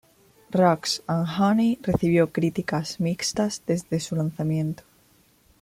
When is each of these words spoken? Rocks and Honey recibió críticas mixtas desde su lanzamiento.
Rocks 0.51 0.99
and 1.07 1.27
Honey 1.27 1.77
recibió 1.83 2.31
críticas 2.31 2.99
mixtas 2.99 3.61
desde 3.67 3.99
su 3.99 4.15
lanzamiento. 4.15 4.81